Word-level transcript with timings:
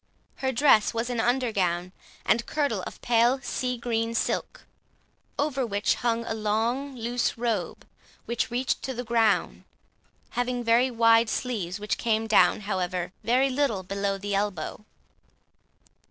Her 0.37 0.51
dress 0.51 0.95
was 0.95 1.11
an 1.11 1.19
under 1.19 1.51
gown 1.51 1.91
and 2.25 2.47
kirtle 2.47 2.81
of 2.87 2.99
pale 3.03 3.39
sea 3.43 3.77
green 3.77 4.15
silk, 4.15 4.65
over 5.37 5.63
which 5.63 5.93
hung 5.93 6.25
a 6.25 6.33
long 6.33 6.95
loose 6.95 7.37
robe, 7.37 7.85
which 8.25 8.49
reached 8.49 8.81
to 8.81 8.95
the 8.95 9.03
ground, 9.03 9.63
having 10.31 10.63
very 10.63 10.89
wide 10.89 11.29
sleeves, 11.29 11.79
which 11.79 11.99
came 11.99 12.25
down, 12.25 12.61
however, 12.61 13.13
very 13.23 13.51
little 13.51 13.83
below 13.83 14.17
the 14.17 14.33
elbow. 14.33 14.83